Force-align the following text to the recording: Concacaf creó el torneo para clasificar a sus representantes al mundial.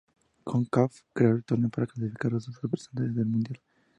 Concacaf 0.43 1.03
creó 1.13 1.35
el 1.35 1.43
torneo 1.43 1.69
para 1.69 1.85
clasificar 1.85 2.33
a 2.33 2.39
sus 2.39 2.59
representantes 2.59 3.19
al 3.19 3.25
mundial. 3.27 3.61